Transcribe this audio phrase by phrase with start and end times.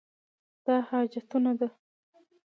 [0.65, 1.67] دا حاجتونه ده.